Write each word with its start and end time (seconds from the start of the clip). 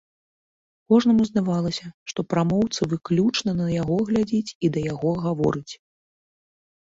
Кожнаму 0.91 1.23
здавалася, 1.29 1.85
што 2.11 2.19
прамоўца 2.31 2.81
выключна 2.93 3.51
на 3.59 3.67
яго 3.81 3.97
глядзіць 4.09 4.55
і 4.69 4.71
да 4.79 4.83
яго 4.93 5.11
гаворыць. 5.27 5.73